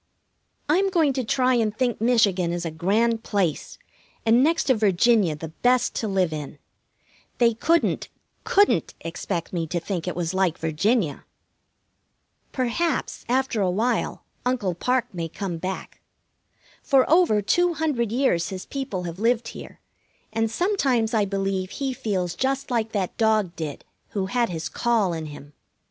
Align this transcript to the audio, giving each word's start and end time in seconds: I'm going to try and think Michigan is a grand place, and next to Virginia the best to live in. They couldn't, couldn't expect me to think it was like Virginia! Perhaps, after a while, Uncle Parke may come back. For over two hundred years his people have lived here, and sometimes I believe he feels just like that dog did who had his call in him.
I'm 0.67 0.89
going 0.89 1.13
to 1.13 1.23
try 1.23 1.53
and 1.53 1.77
think 1.77 2.01
Michigan 2.01 2.51
is 2.51 2.65
a 2.65 2.71
grand 2.71 3.21
place, 3.21 3.77
and 4.25 4.43
next 4.43 4.63
to 4.63 4.73
Virginia 4.73 5.35
the 5.35 5.49
best 5.49 5.93
to 5.97 6.07
live 6.07 6.33
in. 6.33 6.57
They 7.37 7.53
couldn't, 7.53 8.09
couldn't 8.43 8.95
expect 9.01 9.53
me 9.53 9.67
to 9.67 9.79
think 9.79 10.07
it 10.07 10.15
was 10.15 10.33
like 10.33 10.57
Virginia! 10.57 11.23
Perhaps, 12.51 13.25
after 13.29 13.61
a 13.61 13.69
while, 13.69 14.23
Uncle 14.43 14.73
Parke 14.73 15.13
may 15.13 15.29
come 15.29 15.59
back. 15.59 16.01
For 16.81 17.07
over 17.07 17.39
two 17.39 17.75
hundred 17.75 18.11
years 18.11 18.49
his 18.49 18.65
people 18.65 19.03
have 19.03 19.19
lived 19.19 19.49
here, 19.49 19.81
and 20.33 20.49
sometimes 20.49 21.13
I 21.13 21.25
believe 21.25 21.69
he 21.69 21.93
feels 21.93 22.33
just 22.33 22.71
like 22.71 22.91
that 22.93 23.15
dog 23.17 23.55
did 23.55 23.85
who 24.17 24.25
had 24.25 24.49
his 24.49 24.67
call 24.67 25.13
in 25.13 25.27
him. 25.27 25.53